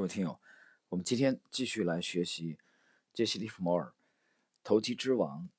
[0.00, 0.40] 各位听友，
[0.88, 2.56] 我们今天继续来学习
[3.12, 3.88] 杰西·利弗摩尔
[4.64, 5.50] 《投机之王》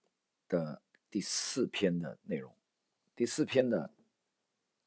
[0.51, 2.51] 的第四篇的内容。
[3.15, 3.93] 第四篇的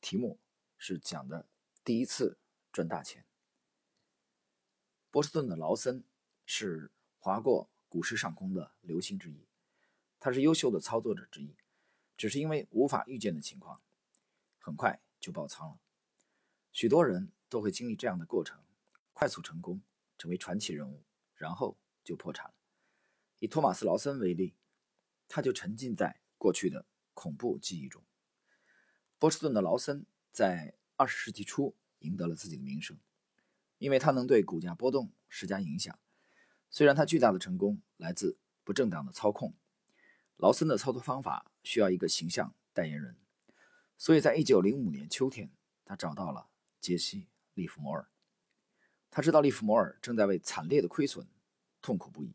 [0.00, 0.40] 题目
[0.76, 1.46] 是讲的
[1.84, 2.36] 第一次
[2.72, 3.24] 赚大钱。
[5.12, 6.02] 波士顿的劳森
[6.44, 6.90] 是
[7.20, 9.46] 划过股市上空的流星之一，
[10.18, 11.54] 他是优秀的操作者之一，
[12.16, 13.80] 只是因为无法预见的情况，
[14.58, 15.78] 很快就爆仓了。
[16.72, 18.60] 许多人都会经历这样的过程。
[19.14, 19.80] 快速成功，
[20.18, 21.02] 成为传奇人物，
[21.36, 22.54] 然后就破产了。
[23.38, 24.54] 以托马斯·劳森为例，
[25.28, 28.04] 他就沉浸在过去的恐怖记忆中。
[29.18, 32.98] 波士顿的劳森在二十世纪初赢得了自己的名声，
[33.78, 35.98] 因为他能对股价波动施加影响。
[36.68, 39.54] 虽然他巨大的成功来自不正当的操控，
[40.36, 43.16] 劳森的操作方法需要一个形象代言人，
[43.96, 45.52] 所以在一九零五年秋天，
[45.84, 46.48] 他找到了
[46.80, 47.22] 杰西·
[47.54, 48.10] 利弗摩尔。
[49.16, 51.24] 他知道利弗摩尔正在为惨烈的亏损
[51.80, 52.34] 痛苦不已。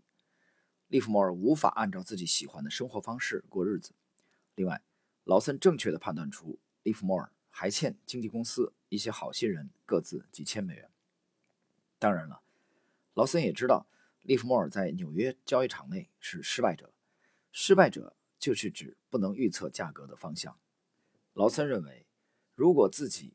[0.87, 3.91] 利弗摩尔无法按照自己喜欢的生活方式过日子。
[4.55, 4.81] 另外，
[5.25, 10.89] 劳森正确地判断出利弗摩尔还欠经纪公司一些好心人各自几千美元。
[11.97, 12.41] 当然了，
[13.13, 13.85] 劳森也知道
[14.21, 16.93] 利弗摩尔在纽约交易场内是失败者。
[17.51, 20.57] 失败者就是指不能预测价格的方向。
[21.33, 22.05] 劳森认为，
[22.55, 23.33] 如果自己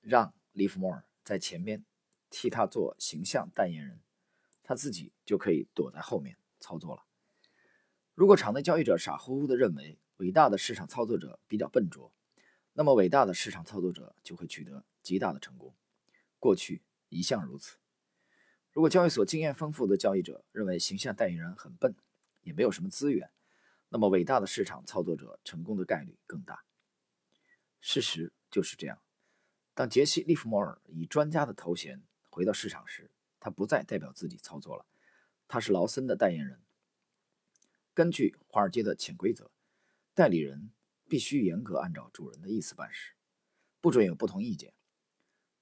[0.00, 1.84] 让利弗摩尔在前面。
[2.30, 4.00] 替他做形象代言人，
[4.62, 7.04] 他自己就可以躲在后面操作了。
[8.14, 12.12] 如果场内交易者傻乎乎地认为伟大的市场操作者比较笨拙，
[12.72, 15.74] 那么伟大的市场操作者就会取得极大的成功。
[16.38, 17.78] 过去一向如此。
[18.72, 21.94] 如果交易所经验丰富的交易者认为形象代言人很笨，
[22.42, 23.30] 也没有什么资源，
[23.88, 26.64] 那么伟大的市场操作者成功的概率更大。
[27.80, 29.00] 事实就是这样。
[29.74, 32.02] 当杰西·利弗摩尔以专家的头衔，
[32.40, 34.86] 回到市场时，他不再代表自己操作了，
[35.46, 36.58] 他是劳森的代言人。
[37.92, 39.50] 根据华尔街的潜规则，
[40.14, 40.70] 代理人
[41.06, 43.12] 必须严格按照主人的意思办事，
[43.82, 44.72] 不准有不同意见。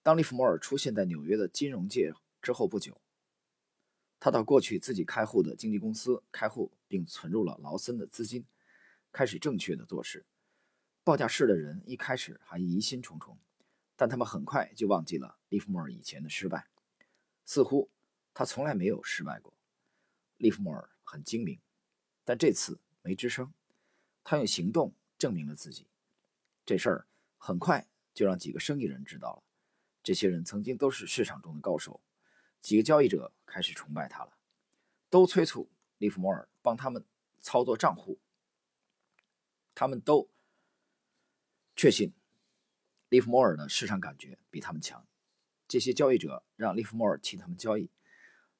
[0.04, 3.00] 当利弗摩尔出现在纽约的金融界之后不久，
[4.20, 8.46] 他到过去自己开户的经纪公司开户，并存入了劳森的资金，
[9.10, 10.24] 开始正确的做事。
[11.02, 13.36] 报价室的人一开始还疑心重重。
[13.96, 16.68] 但他们很快就忘记了利弗莫尔以前的失败，
[17.48, 17.90] 似乎
[18.34, 19.54] 他从来没有失败过。
[20.36, 21.58] 利弗莫尔很精明，
[22.22, 23.54] 但这次没吱声。
[24.22, 25.88] 他用行动证明了自己。
[26.66, 27.08] 这事儿
[27.38, 29.42] 很快就让几个生意人知道了。
[30.02, 32.02] 这些人曾经都是市场中的高手，
[32.60, 34.36] 几个交易者开始崇拜他了，
[35.08, 37.02] 都催促利弗莫尔帮他们
[37.40, 38.20] 操作账户。
[39.74, 40.28] 他们都
[41.74, 42.12] 确信。
[43.08, 45.07] 利弗莫尔的市场感觉比他们强，
[45.68, 47.90] 这些交易者让利弗莫尔替他们交易，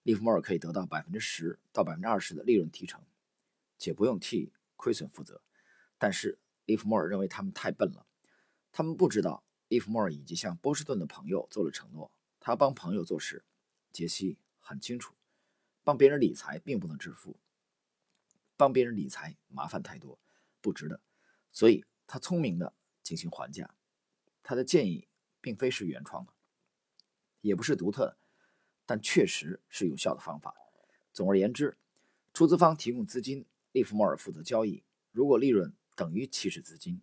[0.02, 3.02] 利弗莫尔可以得到百分之十到百分之二十的利润提成，
[3.78, 5.41] 且不用替亏损负责。
[5.97, 8.06] 但是利弗莫尔认为他们太笨了，
[8.70, 13.42] 他们不知道利弗莫尔已经向波士顿的朋友做了承诺，他帮朋友做事。
[13.91, 15.14] 杰西很清楚，
[15.82, 17.41] 帮别人理财并不能致富，
[18.54, 20.20] 帮别人理财麻烦太多，
[20.60, 21.00] 不值得，
[21.50, 23.74] 所以他聪明的进行还价。
[24.42, 25.08] 他的建议
[25.41, 26.32] 并非是原创的，
[27.41, 28.16] 也不是独特的，
[28.84, 30.54] 但确实是有效的方法。
[31.12, 31.76] 总而言之，
[32.32, 34.84] 出资方提供资金，利弗莫尔负责交易。
[35.10, 37.03] 如果利润等于起始资金，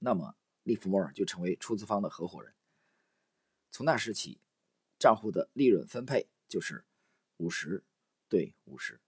[0.00, 2.54] 那么利弗莫尔就成为出资方的合伙人。
[3.70, 4.40] 从那时起，
[4.98, 6.84] 账户的利润分配就是
[7.36, 7.84] 五十
[8.28, 9.00] 对五十。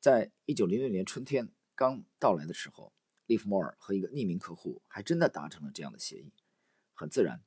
[0.00, 2.92] 在一九零六年春天刚到来的时候，
[3.26, 6.32] 利弗莫尔和一个匿名客户还真的达成了这样的协议。
[6.94, 7.42] 很自然，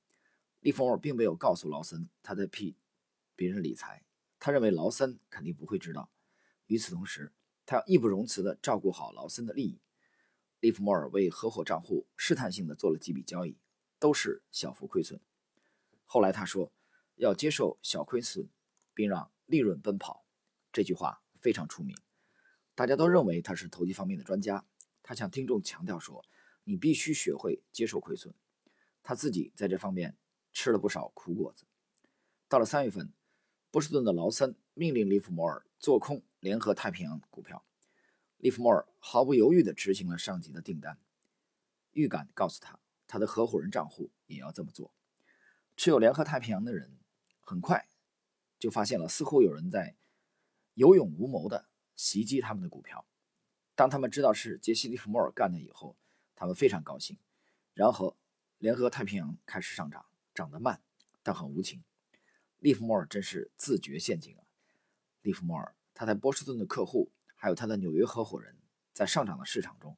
[0.64, 2.78] 利弗莫尔并没有告诉劳森他在替
[3.36, 4.06] 别人理财，
[4.40, 6.10] 他认为劳森肯定不会知道。
[6.68, 7.34] 与此同时，
[7.66, 9.82] 他要义不容辞地照顾好劳森的利益。
[10.62, 13.58] 利弗莫尔为合伙账户试探性的做了几笔交易，
[14.00, 15.20] 都是小幅亏损。
[16.06, 16.72] 后来他说
[17.16, 18.48] 要接受小亏损，
[18.94, 20.26] 并让利润奔跑。
[20.72, 21.94] 这句话非常出名，
[22.74, 24.66] 大家都认为他是投机方面的专家。
[25.04, 26.24] 他向听众强调说
[26.64, 28.34] ：“你必须学会接受亏损。”
[29.04, 30.16] 他自己在这方面
[30.54, 31.66] 吃了不少苦果子。
[32.48, 33.12] 到了三月份，
[33.72, 37.66] 波士顿的劳森命令利弗摩尔做空联合太平洋股票。
[38.38, 40.98] 利弗摩尔毫不犹豫地执行了上级的订单。
[41.92, 44.94] 预感告诉他，他的合伙人账户也要这么做。
[45.76, 46.98] 持有联合太平洋的人
[47.40, 47.88] 很快
[48.60, 49.96] 就发现了，似乎有人在
[50.76, 53.06] 有勇无谋地袭击他们的股票。
[53.76, 55.98] 当他们知道是杰西·利弗莫尔干的以后，
[56.36, 57.18] 他们非常高兴。
[57.74, 58.16] 然后。
[58.60, 60.82] 联合太平洋开始上涨，涨得慢，
[61.22, 61.84] 但很无情。
[62.60, 64.44] 利弗莫尔真是自掘陷阱啊！
[65.22, 68.58] 利弗莫尔，他在波士顿的客户，还有他的纽约合伙人，
[68.94, 69.98] 在上涨的市场中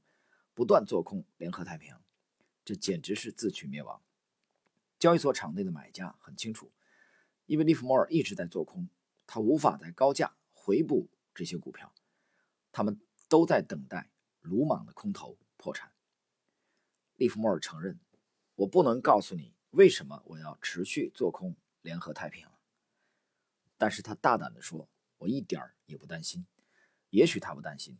[0.53, 2.01] 不断做空联合太平洋，
[2.63, 4.01] 这简直是自取灭亡。
[4.97, 6.71] 交易所场内的买家很清楚，
[7.45, 8.89] 因为利弗莫尔一直在做空，
[9.27, 11.93] 他无法在高价回补这些股票，
[12.71, 14.09] 他们都在等待
[14.41, 15.91] 鲁莽的空头破产。
[17.15, 17.99] 利弗莫尔承认
[18.55, 22.51] ：“我不能告诉你为什么我要持续做空联合太平洋。”
[23.77, 24.89] 但是他大胆地说
[25.19, 26.45] ：“我一点儿也不担心。”
[27.12, 27.98] 也许他不担心，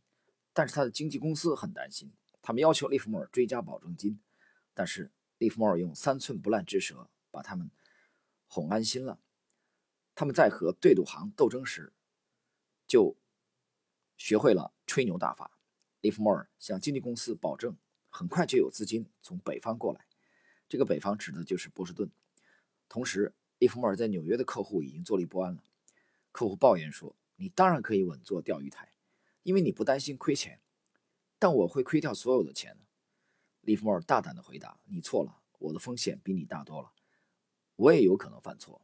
[0.51, 2.12] 但是他的经纪公司很担心。
[2.42, 4.19] 他们要求利弗莫尔追加保证金，
[4.74, 7.72] 但是利弗莫尔用三寸不烂之舌把他们
[8.48, 9.19] 哄安心了。
[10.13, 11.94] 他们在和对赌行斗争时，
[12.88, 13.18] 就
[14.18, 15.57] 学会了吹牛大法。
[16.01, 17.77] 利弗莫尔向经纪公司保证，
[18.10, 20.04] 很快就有资金从北方过来。
[20.75, 22.12] 这个北方指的就是波士顿。
[22.89, 25.63] 同时，利弗莫尔在纽约的客户已经坐立不安了。
[26.33, 28.92] 客户抱怨说：“你当然可以稳坐钓鱼台，
[29.44, 30.60] 因为你不担心亏钱。
[31.39, 32.77] 但我会亏掉所有的钱。”
[33.63, 36.92] 利弗莫尔大胆地回答：“你错了，我的风险比你大多了。
[37.77, 38.81] 我也有可能犯错。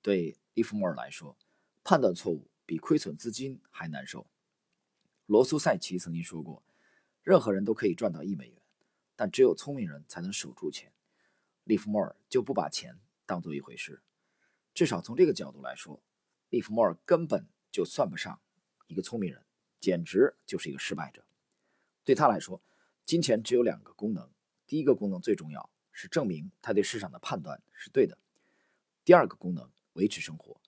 [0.00, 1.36] 对利弗莫尔来说，
[1.84, 4.26] 判断错误比亏损资金还难受。”
[5.26, 6.64] 罗苏塞奇曾经说过
[7.22, 8.62] ：“任何人都可以赚到一美元，
[9.14, 10.90] 但只有聪明人才能守住钱。”
[11.66, 14.02] 利弗莫尔就不把钱当做一回事。
[14.72, 16.02] 至少从这个角度来说。
[16.48, 18.40] 利弗莫尔根本就算不上
[18.86, 19.44] 一个聪明人，
[19.80, 21.26] 简直就是一个失败者。
[22.04, 22.62] 对他来说，
[23.04, 24.30] 金钱只有两个功能：
[24.64, 28.16] 第一个功能最重要，是证明他对市场的判断是对的；
[29.04, 30.60] 第二个功能，维持生活。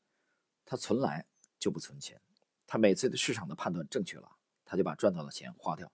[0.67, 1.27] 他从来
[1.61, 2.21] 就不存钱，
[2.67, 4.33] 他每次对市场的判断正确了，
[4.65, 5.93] 他就把赚到的钱花掉，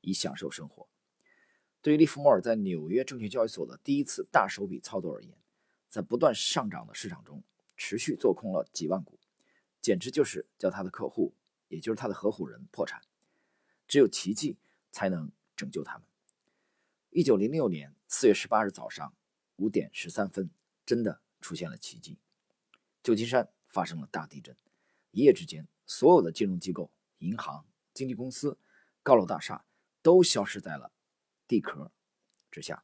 [0.00, 0.88] 以享受生活。
[1.84, 5.36] 对于利弗莫尔在纽约证券交易所的第一次大手笔操作而言，
[5.90, 7.44] 在不断上涨的市场中
[7.76, 9.20] 持续做空了几万股。
[9.82, 11.34] 简直就是叫他的客户，
[11.68, 13.02] 也就是他的合伙人破产，
[13.86, 14.56] 只有奇迹
[14.92, 16.06] 才能拯救他们。
[17.10, 19.14] 一九零六年四月十八日早上
[19.56, 20.48] 五点十三分，
[20.86, 22.16] 真的出现了奇迹，
[23.02, 24.56] 旧金山发生了大地震，
[25.10, 28.56] 一夜之间，所有的金融机构、银行、经纪公司、
[29.02, 29.66] 高楼大厦
[30.00, 30.90] 都消失在了
[31.54, 31.92] 地壳
[32.50, 32.82] 之下，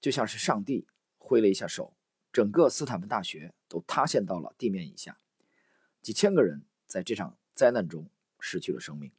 [0.00, 0.86] 就像是上帝
[1.18, 1.94] 挥了一下手，
[2.32, 5.20] 整个斯坦福大学都塌陷到了地面以下。
[6.00, 8.08] 几千个人在这场灾难中
[8.40, 9.12] 失去了生命。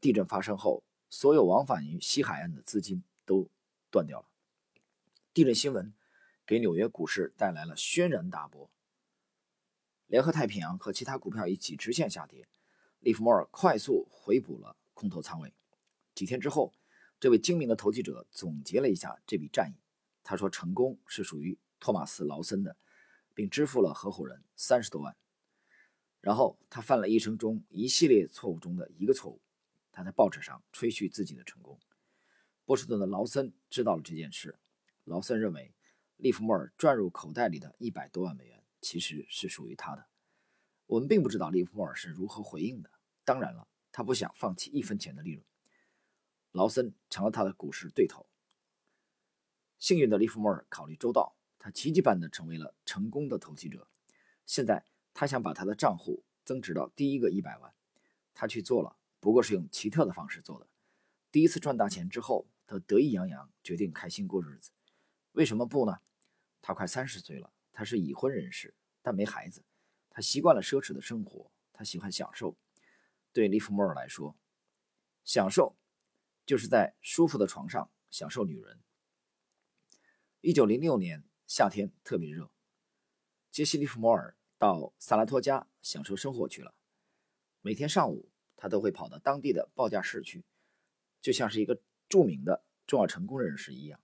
[0.00, 3.50] 地震发生后，所有往返于西海岸的资金都
[3.90, 4.28] 断掉了。
[5.34, 5.92] 地震新闻
[6.46, 8.70] 给纽约股市带来了轩然大波。
[10.06, 12.48] 联合太平洋和其他股票一起直线下跌，
[13.00, 15.52] 利弗莫尔快速回补了空头仓位。
[16.14, 16.72] 几天之后，
[17.24, 19.80] 这位精明的投机者总结了一下这笔战役。
[20.22, 22.76] 他说：“成功是属于托马斯·劳森的，
[23.32, 25.16] 并支付了合伙人三十多万。”
[26.20, 29.40] 然后他犯了一生中一系列错误中的一个错误，
[29.90, 31.80] 他在报纸上吹嘘自己的成功。
[32.66, 34.58] 波士顿的劳森知道了这件事，
[35.04, 35.72] 劳森认为
[36.18, 40.04] 利弗莫尔赚入口袋里的一百多万美元其实是属于他的。
[40.84, 42.90] 我们并不知道利弗莫尔是如何回应的。
[43.24, 45.42] 当然了，他不想放弃一分钱的利润。
[46.54, 48.26] 劳森成了他的股市对头。
[49.78, 53.86] 幸运的利弗莫尔考虑周到，他奇迹般的成为了成功的投机者。
[54.46, 54.84] 现在。
[55.16, 57.72] 他想把他的账户增值到第一个一百万，
[58.34, 60.66] 他去做了，不过是用奇特的方式做的。
[61.30, 64.72] 第一次赚大钱之后，他得意洋洋，决定开心过日子。
[65.30, 66.00] 为什么不呢？
[66.60, 69.62] 他快三十岁了，他是已婚人士，但没孩子。
[70.10, 72.56] 他习惯了奢侈的生活，他喜欢享受。
[73.32, 74.36] 对利弗莫尔来说，
[75.22, 75.76] 享受
[76.46, 78.80] 就是在舒服的床上享受女人。
[80.40, 82.50] 一九零六年夏天特别热，
[83.50, 84.36] 杰西·利弗莫尔。
[84.56, 86.74] 到萨拉托加享受生活去了。
[87.60, 90.42] 每天上午，他都会跑到当地的报价室去，
[91.20, 94.00] 就像是一个著名的重要成功人士一样。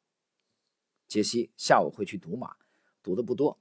[1.09, 2.57] 杰西下午会去赌马，
[3.01, 3.59] 赌的不多。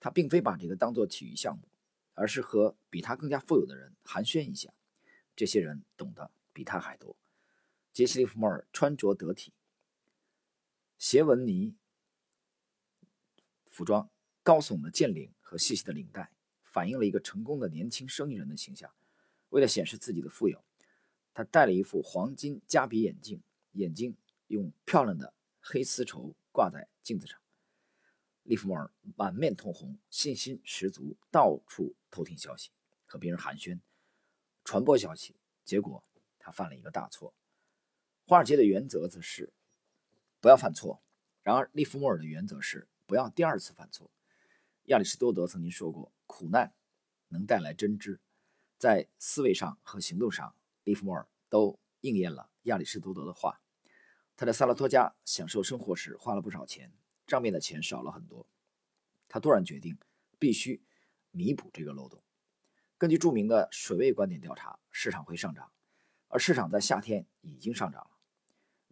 [0.00, 1.66] 他并非把这个当做体育项目，
[2.12, 4.74] 而是和比他更加富有的人寒暄一下。
[5.34, 7.16] 这些人懂得比他还多。
[7.94, 9.52] 杰西·利弗莫尔穿着得体，
[10.98, 11.76] 斜纹呢
[13.66, 14.10] 服装，
[14.42, 16.32] 高耸的剑领和细细的领带。
[16.64, 18.92] 反映了一个成功的年轻生意人的形象。
[19.50, 20.64] 为了显示自己的富有，
[21.32, 23.40] 他戴了一副黄金加比眼镜，
[23.74, 24.16] 眼睛
[24.48, 27.38] 用漂亮的黑丝绸挂在镜子上。
[28.42, 32.70] 利弗莫尔满面通红，信心十足，到处偷听消息，
[33.06, 33.78] 和别人寒暄，
[34.64, 35.36] 传播消息。
[35.64, 36.02] 结果
[36.40, 37.32] 他犯了一个大错。
[38.26, 39.52] 华尔街的原则则是
[40.40, 41.02] 不要犯错，
[41.42, 44.10] 然而利弗莫尔的原则是不要第二次犯错。
[44.84, 46.72] 亚里士多德曾经说过：“苦难
[47.28, 48.18] 能带来真知。”
[48.78, 50.54] 在思维上和行动上，
[50.84, 53.60] 利弗莫尔都应验了亚里士多德的话。
[54.36, 56.90] 他在萨拉托加享受生活时花了不少钱，
[57.26, 58.46] 账面的钱少了很多。
[59.28, 59.98] 他突然决定
[60.38, 60.82] 必须
[61.30, 62.22] 弥补这个漏洞。
[62.96, 65.70] 根据著名的水位观点调查，市场会上涨，
[66.28, 68.10] 而市场在夏天已经上涨了。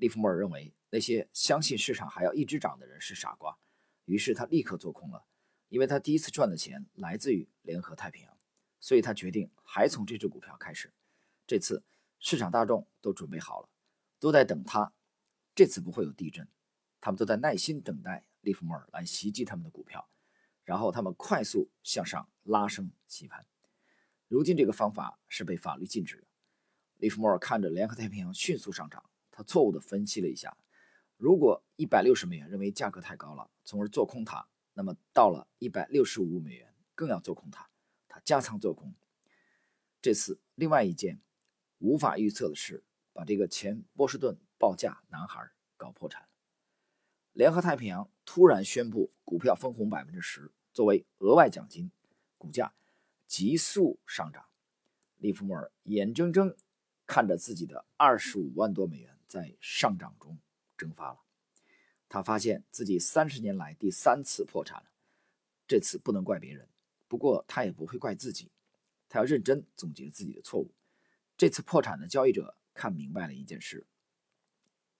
[0.03, 3.57] 利弗莫尔认为那些相信市场还要一直涨的人是傻瓜，
[4.05, 5.25] 于是他立刻做空了，
[5.69, 8.37] 因为他第一次赚的钱来自于联合太平洋。
[8.81, 10.93] 所以他决定还从这只股票开始。
[11.47, 11.85] 这次
[12.19, 13.69] 市场大众都准备好了，
[14.19, 14.93] 都在等他。
[15.55, 16.49] 这次不会有地震，
[17.01, 20.09] 他们都在耐心等待利弗莫尔来袭击他们的股票，
[20.65, 23.47] 然后他们快速向上拉升洗盘。
[24.27, 26.27] 如今这个方法是被法律禁止的。
[26.97, 29.09] 利弗莫尔看着联合太平洋迅速上涨，
[29.43, 30.57] 错误地分析了一下：
[31.17, 37.69] 如果一百六十美元认为价格太高了，从而做空它，那么到了一百六十五美元更要做空它。
[38.09, 38.95] 他加仓做空。
[40.01, 41.21] 这次另外一件
[41.79, 46.29] 无法预测的事，把这个前波士顿报价男孩搞破产。
[47.33, 51.91] 联合太平洋突然宣布股票分红百分之十作为额外奖金，
[52.37, 52.75] 股价
[53.27, 54.45] 急速上涨。
[55.17, 56.55] 利弗莫尔眼睁睁
[57.07, 60.39] 看着自己的二十五万多美元在上涨中
[60.77, 61.21] 蒸发了。
[62.07, 64.93] 他发现自己三十年来第三次破产了。
[65.67, 66.69] 这次不能怪别人。
[67.09, 68.53] 不过他也不会怪自己，
[69.09, 70.75] 他要认真总结自己的错误。
[71.39, 73.87] 这次破产的交易者看明白了一件事：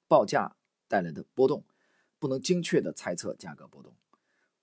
[0.09, 0.57] 报价
[0.89, 1.67] 带来的波动
[2.19, 3.95] 不能精确的猜测价格波动，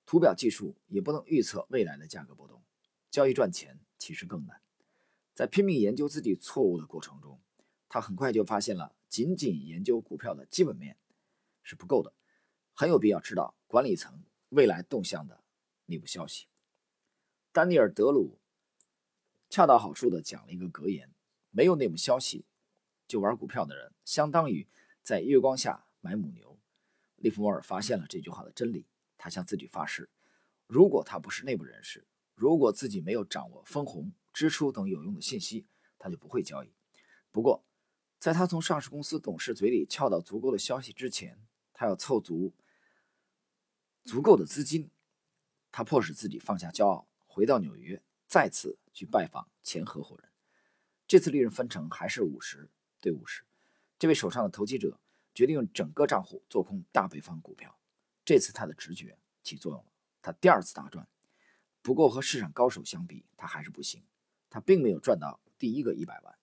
[0.08, 2.64] 图表技术也不能预测未来的价格波动。
[3.12, 4.60] 交易赚钱其实更难。
[5.36, 7.40] 在拼命研究自己错误的过程中，
[7.88, 10.98] 他很快就发现了，仅仅研究股票的基本面
[11.64, 12.14] 是不够的，
[12.74, 15.44] 很有必要知道管理层未来动向的
[15.86, 16.48] 内部消息。
[17.52, 18.40] 丹尼尔·德鲁
[19.50, 21.14] 恰到好处地讲了一个格言
[21.50, 22.46] ：“没有内幕消息
[23.08, 24.68] 就玩股票的人，相当于
[25.02, 26.60] 在月光下买母牛。”
[27.18, 28.86] 利弗莫尔发现了这句话的真理，
[29.18, 30.10] 他向自己发誓：
[30.68, 35.66] 如果他不是内部人士，如果自己没有掌握分红、支出等有用的信息，
[35.98, 36.72] 他就不会交易。
[37.32, 37.66] 不过，
[38.20, 41.42] 在他从上市公司董事嘴里撬到足够的消息之前，
[41.74, 42.54] 他要凑足
[44.04, 44.92] 足够的资金。
[45.72, 47.08] 他迫使自己放下骄傲。
[47.28, 50.30] 回到纽约，再次去拜访前合伙人。
[51.08, 53.46] 这次利润分成还是五十对五十。
[53.98, 55.00] 这位手上的投机者
[55.34, 57.80] 决定用整个账户做空大北方股票。
[58.26, 61.08] 这次他的直觉起作用了，他第二次大赚。
[61.82, 64.04] 不过和市场高手相比，他还是不行。
[64.50, 66.39] 他并没有赚到第一个一百万。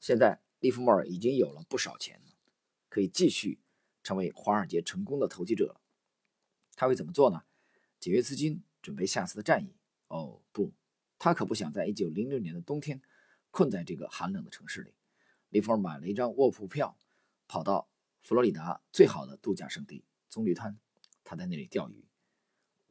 [0.00, 2.22] 现在利弗莫尔已经有了不少钱，
[2.88, 3.60] 可以继续
[4.02, 5.78] 成为华尔街成功的投机者。
[6.74, 7.44] 他会怎么做呢？
[8.00, 9.76] 节约资金，准备下次的战役。
[10.08, 10.72] 哦不，
[11.18, 13.02] 他可不想在1906年的冬天
[13.50, 14.94] 困在这个寒冷的城市里。
[15.50, 16.96] 利弗尔买了一张卧铺票，
[17.46, 17.90] 跑到
[18.22, 20.80] 佛罗里达最好的度假胜地棕榈滩，
[21.22, 22.08] 他在那里钓鱼。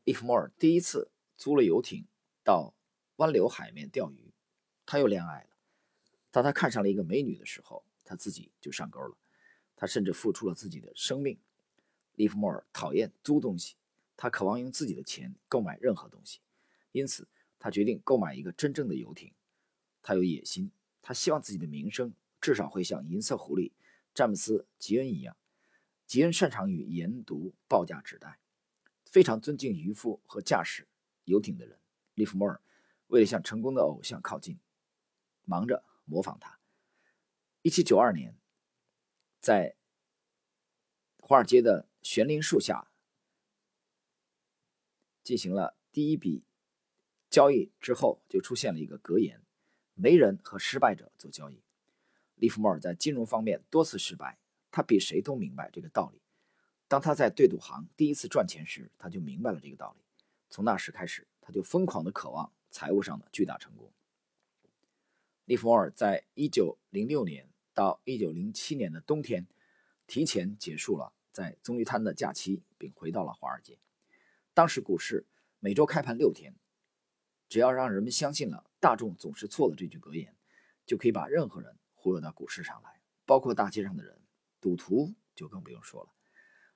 [0.03, 2.07] 利弗莫尔第一次租了游艇
[2.43, 2.75] 到
[3.15, 4.31] 湾流海面钓鱼，
[4.85, 5.48] 他又恋爱。
[6.31, 9.17] 当他看上了一个美女的时候，他自己就上钩了。
[9.75, 11.39] 他甚至付出了自己的生命。
[12.15, 13.75] 利弗莫尔讨厌租东西。
[14.21, 16.41] 他渴望用自己的钱购买任何东西，
[16.91, 17.25] 因此
[17.57, 19.33] 他决定购买一个真正的游艇。
[20.01, 20.71] 他有野心，
[21.01, 23.71] 他希望自己的名声至少会像银色狐狸
[24.13, 25.37] 詹姆斯·吉恩一样。
[26.05, 28.39] 吉恩擅长于研读报价纸带，
[29.05, 30.85] 非常尊敬渔夫和驾驶
[31.23, 31.79] 游艇的人。
[32.15, 32.59] 利弗莫尔
[33.07, 34.59] 为了向成功的偶像靠近，
[35.45, 36.59] 忙着模仿他。
[37.63, 38.37] 1792年，
[39.39, 39.75] 在
[41.19, 42.87] 华尔街的悬铃树下。
[45.21, 46.43] 进行了第一笔
[47.29, 49.39] 交易之后，就出现了一个格言
[49.93, 51.61] ：“没人和失败者做交易。”
[52.33, 54.39] 利弗莫尔在金融方面多次失败，
[54.71, 56.19] 他比谁都明白这个道理。
[56.87, 60.03] 当他在对赌行第一次赚钱时，他就明白了这个道理。
[60.49, 63.93] 从那时开始，他就疯狂的渴望财务上的巨大成功。
[65.49, 69.47] 利弗莫尔在1906年到1907年的冬天，
[70.05, 73.79] 提前结束了在棕榈滩的假期，并回到了华尔街。
[74.53, 75.25] 当时股市
[75.59, 76.53] 每周开盘六天，
[77.47, 80.35] 只要让人们相信了“大众总是错的”这句格言，
[80.85, 84.21] 就可以把任何人忽悠到股市上来，包括大街上的人。
[84.61, 86.11] 赌徒就更不用说了。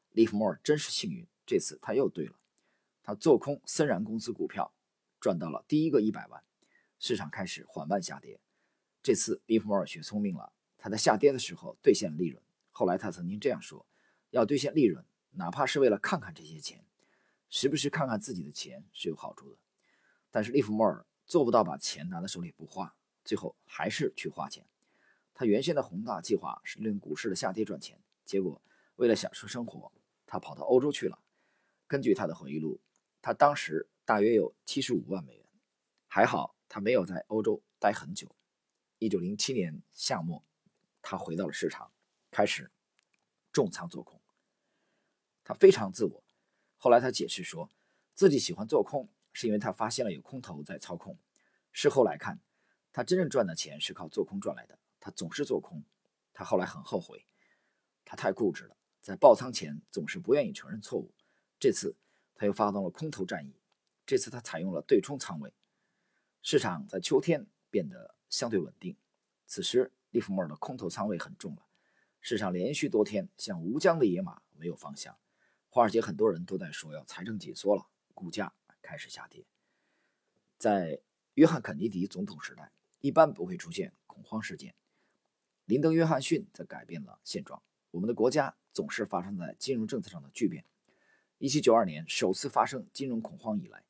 [0.10, 2.39] 利弗莫尔真是幸运，这次他又对了。
[3.03, 4.74] 他做空森然公司股票，
[5.20, 6.44] 赚到了第一个一百万。
[6.98, 8.39] 市场开始缓慢下跌，
[9.03, 12.41] 这次利弗莫尔学聪明了，他在下跌的时候兑现了利润。
[12.72, 13.86] 后来他曾经这样说
[14.31, 16.86] ：“要兑现利润，哪怕是为了看看这些钱。”
[17.50, 19.57] 时不时看看自己的钱是有好处的。
[20.31, 22.95] 但是利弗莫尔做不到把钱拿在手里不花，
[23.25, 24.65] 最后还是去花钱。
[25.33, 28.62] 他原先的宏大计划是利用股市的下跌赚钱，结果
[28.95, 29.91] 为了享受生活，
[30.25, 31.19] 他跑到欧洲去了。
[31.88, 32.79] 根据他的回忆录，
[33.22, 35.45] 他当时大约有七十五万美元。
[36.07, 38.33] 还好他没有在欧洲待很久。
[39.03, 40.45] 一九零七年夏末，
[41.01, 41.91] 他回到了市场，
[42.31, 42.72] 开始
[43.51, 44.22] 重仓做空。
[45.43, 46.24] 他非常自我。
[46.77, 47.69] 后来他解释说，
[48.13, 49.10] 自己喜欢做空。
[49.36, 51.17] 是因为他发现了有空头在操控。
[51.72, 52.39] 事后来看，
[52.91, 54.77] 他真正赚的钱是靠做空赚来的。
[55.00, 55.83] 他总是做空，
[56.31, 57.25] 他后来很后悔，
[58.05, 61.12] 他太固执了，在爆仓前总是不愿意承认错误。
[61.60, 61.95] 这次
[62.36, 63.60] 他又发动了空头战役，
[64.05, 65.51] 这次他采用了对冲仓位。
[66.43, 68.98] 市场在秋天变得相对稳定，
[69.46, 71.62] 此时利弗莫尔的空头仓位很重了。
[72.20, 75.16] 市场连续多天像无缰的野马，没有方向。
[75.70, 77.86] 华尔街很多人都在说要财政紧缩了，
[78.16, 78.52] 股价。
[78.82, 79.46] 开始下跌。
[80.58, 81.00] 在
[81.36, 84.75] 约翰·肯尼迪总统时代，一般不会出现恐慌事件。
[85.63, 87.63] 林登·约翰逊则改变了现状。
[87.92, 90.66] 我们的国家总是发生在金融政策上的巨变。
[91.40, 93.86] 1792年首次发生金融恐慌以来，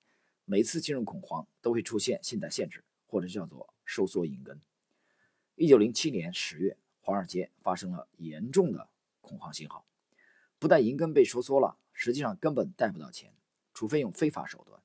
[0.45, 4.61] 每次金融恐慌都会出现信贷限制，或者叫做收缩银根。
[5.57, 8.89] 1907年10月，华尔街发生了严重的
[9.21, 9.85] 恐慌信号。
[10.59, 13.33] 不但银根被收缩了，实际上根本贷不到钱，
[13.73, 14.81] 除非用非法手段。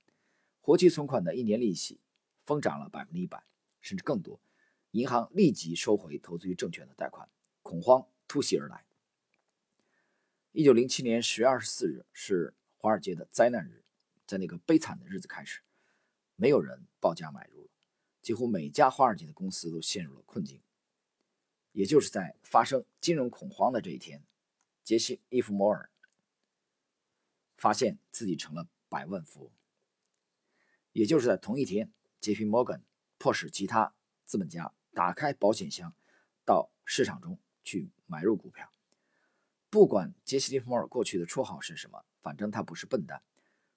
[0.61, 2.01] 活期存款的一年利息
[2.45, 3.43] 疯涨了百分之一百，
[3.81, 4.41] 甚至更多。
[4.91, 7.29] 银行立即收回投资于证券的贷款，
[7.63, 8.85] 恐慌突袭而来。
[10.53, 13.85] 一九零七年十月二十四日是华尔街的灾难日，
[14.27, 15.61] 在那个悲惨的日子开始，
[16.37, 17.58] 没有人报价买入，
[18.23, 20.61] 几乎每家华尔街的公司都陷入了困境。
[21.73, 24.25] 也就是在发生金融恐慌的这一天，
[24.83, 25.91] 杰西·伊夫摩尔
[27.57, 29.51] 发现自己成了百万富翁。
[30.93, 32.83] 也就是在同一天，杰皮·摩根
[33.19, 33.95] 迫使其他
[34.25, 35.95] 资本家打开保险箱，
[36.45, 38.73] 到市场中去买入股票。
[39.71, 43.23] 不管杰西·利弗莫尔过去的绰号是什么，反正他不是笨蛋。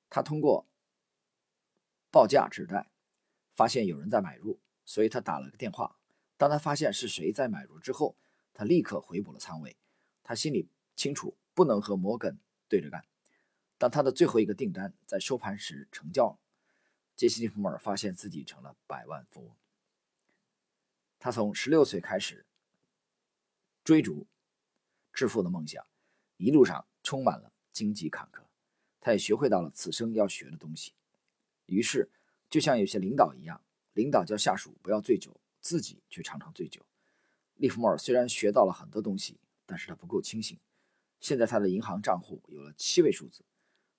[0.10, 0.66] 他通过
[2.10, 2.90] 报价指代
[3.54, 5.98] 发现有人在买入，所以他打了个电话。
[6.38, 8.16] 当他发现是谁在买入之后，
[8.54, 9.78] 他立刻回补了仓位。
[10.24, 13.06] 他心里清楚，不能和摩根对着干。
[13.78, 16.40] 当他的最后一个订单在收盘时成交了。
[17.16, 19.56] 杰西·利弗莫尔发现自己成了百万富翁。
[21.20, 22.46] 他从十六岁开始
[23.84, 24.26] 追逐
[25.14, 25.86] 致富的梦想，
[26.38, 28.42] 一路上充满了荆棘坎坷。
[29.00, 30.94] 他也学会到了此生要学的东西。
[31.68, 32.10] 于是，
[32.52, 33.62] 就像有些领导一样，
[33.94, 36.86] 领导叫下属不要醉酒，自己却常常醉酒。
[37.56, 40.60] 利弗莫尔虽然学到了很多东西，但是他不够清醒。
[41.22, 43.46] 现在他的银行账户有了七位数字。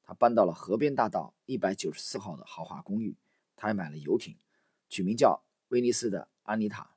[0.03, 3.17] 他搬到了河边大道一百九十四号的豪华公寓，
[3.57, 4.37] 他还买了游艇，
[4.91, 6.97] 取名叫威尼斯的安妮塔。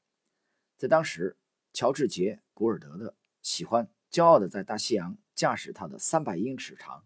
[0.75, 1.37] 在当时，
[1.71, 7.05] 乔治杰古尔德的喜欢骄傲地在大西洋驾驶他的三百英尺长、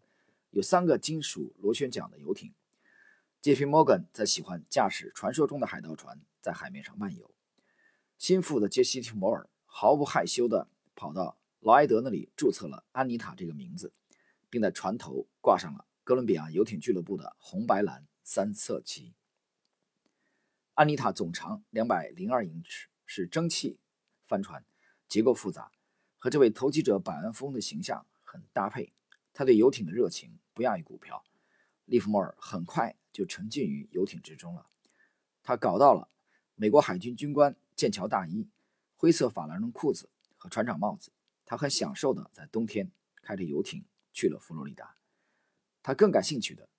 [0.49, 2.51] 有三个金属螺旋桨的游艇。
[3.41, 7.31] 杰皮·摩根则喜欢驾驶传说中的海盗船在海面上漫游。
[8.17, 13.93] 心腹的杰西·摩尔毫不害羞地跑到劳埃德那里注册了安妮塔这个名字，
[14.49, 15.85] 并在船头挂上了。
[16.03, 19.13] 哥伦比亚游艇俱乐部的红白蓝三色旗。
[20.73, 23.79] 安妮塔总长两百零二英尺，是蒸汽
[24.25, 24.65] 帆船，
[25.07, 25.71] 结构复杂，
[26.17, 28.91] 和这位投机者百万富翁的形象很搭配。
[29.31, 31.23] 他对游艇的热情不亚于股票。
[31.85, 34.65] 利弗莫尔很快就沉浸于游艇之中了。
[35.43, 36.07] 他搞到了
[36.55, 38.47] 美国海军军官剑桥大衣、
[38.95, 41.11] 灰色法兰绒裤子和船长帽子。
[41.45, 42.89] 他很享受的在冬天
[43.21, 44.95] 开着游艇去了佛罗里达。
[45.83, 46.69] 他更感兴趣的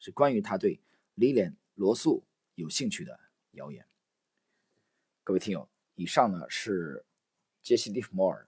[0.00, 0.80] 是关于他对
[1.14, 2.24] 李莲·罗素
[2.56, 3.20] 有兴趣的
[3.52, 3.86] 谣言。
[5.22, 7.04] 各位听友，以上呢是
[7.62, 8.42] 杰西·利弗莫尔《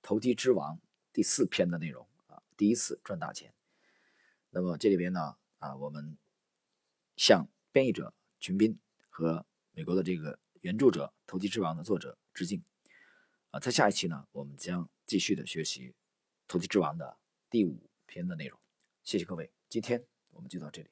[0.00, 0.76] 投机之王》
[1.12, 3.52] 第四篇的内容啊，第一次赚大钱。
[4.48, 6.16] 那么这里边呢啊，我们
[7.16, 12.62] 向编译者群斌和美国的这个原著者《投机之王》的作者致敬
[13.50, 13.60] 啊。
[13.60, 15.90] 在下一期呢，我们将继续的学习
[16.46, 17.18] 《投机之王》的
[17.50, 18.58] 第五篇的内容。
[19.02, 20.90] 谢谢各位，今天我们就到这里。